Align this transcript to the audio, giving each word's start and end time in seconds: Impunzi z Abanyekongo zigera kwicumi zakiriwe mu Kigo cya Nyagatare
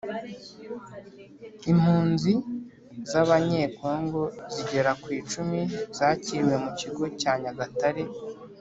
Impunzi 1.71 2.31
z 3.09 3.11
Abanyekongo 3.21 4.21
zigera 4.53 4.91
kwicumi 5.03 5.59
zakiriwe 5.97 6.55
mu 6.63 6.71
Kigo 6.79 7.03
cya 7.19 7.33
Nyagatare 7.43 8.03